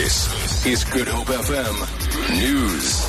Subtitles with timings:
[0.00, 3.04] This is Good Hope FM News.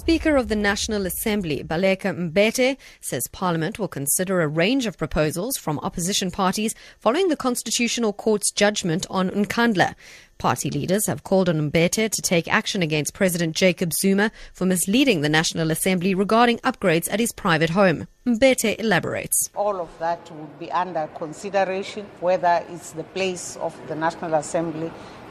[0.00, 5.56] Speaker of the National Assembly, Baleka Mbete, says Parliament will consider a range of proposals
[5.56, 9.94] from opposition parties following the Constitutional Court's judgment on Nkandla.
[10.38, 15.20] Party leaders have called on Mbete to take action against President Jacob Zuma for misleading
[15.20, 18.08] the National Assembly regarding upgrades at his private home.
[18.26, 19.50] Mbete elaborates.
[19.54, 24.90] All of that would be under consideration, whether it's the place of the National Assembly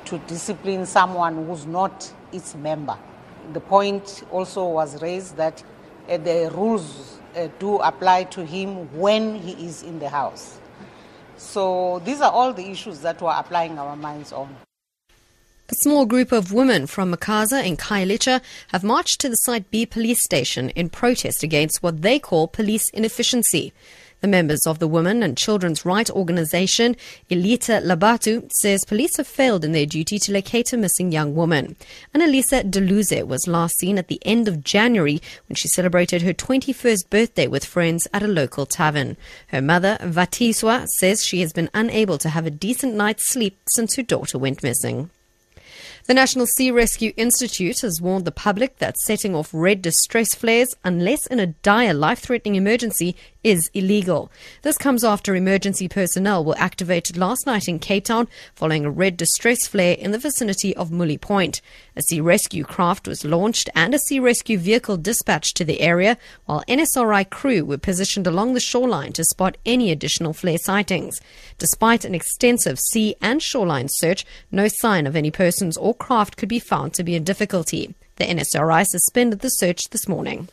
[0.10, 2.98] to discipline someone who's not its member.
[3.54, 5.64] The point also was raised that
[6.10, 10.60] uh, the rules uh, do apply to him when he is in the House.
[11.38, 14.56] So these are all the issues that we're applying our minds on.
[15.72, 19.86] A small group of women from Makhaza and Khayelitsha have marched to the Site B
[19.86, 23.72] police station in protest against what they call police inefficiency.
[24.22, 26.98] The members of the Women and Children's Rights Organization,
[27.30, 31.78] Ilitha Labantu, says police have failed in their duty to locate a missing young woman.
[32.14, 37.10] Annalisa Deluze was last seen at the end of January when she celebrated her 21st
[37.10, 39.16] birthday with friends at a local tavern.
[39.48, 43.96] Her mother, Vatiswa, says she has been unable to have a decent night's sleep since
[43.96, 45.12] her daughter went missing.
[46.10, 50.74] The National Sea Rescue Institute has warned the public that setting off red distress flares,
[50.84, 54.30] unless in a dire life threatening emergency, is illegal.
[54.64, 59.16] This comes after emergency personnel were activated last night in Cape Town following a red
[59.16, 61.62] distress flare in the vicinity of Mouille Point.
[61.96, 66.18] A sea rescue craft was launched and a sea rescue vehicle dispatched to the area,
[66.46, 71.22] while NSRI crew were positioned along the shoreline to spot any additional flare sightings.
[71.58, 76.50] Despite an extensive sea and shoreline search, no sign of any persons or craft could
[76.50, 77.96] be found to be in difficulty.
[78.18, 80.50] The NSRI suspended the search this morning.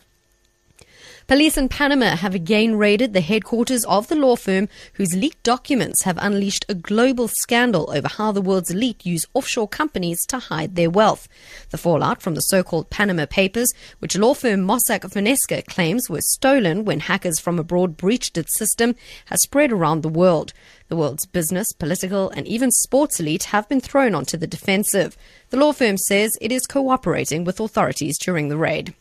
[1.29, 6.05] Police in Panama have again raided the headquarters of the law firm whose leaked documents
[6.05, 10.77] have unleashed a global scandal over how the world's elite use offshore companies to hide
[10.77, 11.27] their wealth.
[11.71, 16.85] The fallout from the so-called Panama Papers, which law firm Mossack Fonseca claims were stolen
[16.85, 20.53] when hackers from abroad breached its system, has spread around the world.
[20.87, 25.17] The world's business, political, and even sports elite have been thrown onto the defensive.
[25.51, 28.95] The law firm says it is cooperating with authorities during the raid.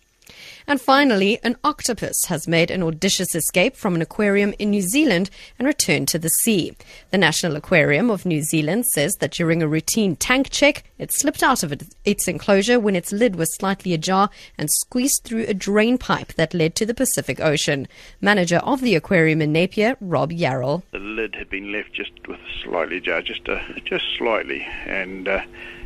[0.68, 5.30] And finally, an octopus has made an audacious escape from an aquarium in New Zealand
[5.60, 6.76] and returned to the sea.
[7.12, 11.44] The National Aquarium of New Zealand says that during a routine tank check, it slipped
[11.44, 11.74] out of
[12.04, 16.56] its enclosure when its lid was slightly ajar and squeezed through a drain pipe that
[16.56, 17.88] led to the Pacific Ocean.
[18.20, 20.82] Manager of the aquarium in Napier, Rob Yarrall.
[20.92, 25.42] The lid had been left just with slightly ajar, just uh, just slightly, and uh,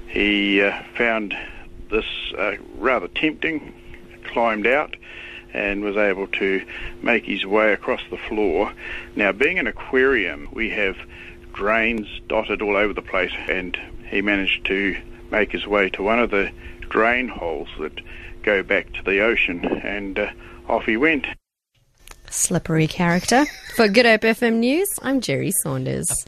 [0.07, 1.37] he uh, found
[1.89, 2.05] this
[2.37, 3.73] uh, rather tempting
[4.29, 4.95] climbed out
[5.53, 6.65] and was able to
[7.01, 8.71] make his way across the floor.
[9.15, 10.97] Now, being an aquarium, we have
[11.53, 13.77] drains dotted all over the place, and
[14.09, 14.97] he managed to
[15.31, 16.51] make his way to one of the
[16.89, 17.99] drain holes that
[18.43, 20.31] go back to the ocean, and uh,
[20.67, 21.25] off he went.
[22.29, 23.45] Slippery character.
[23.75, 26.27] For Good Hope FM News, I'm Jerry Saunders.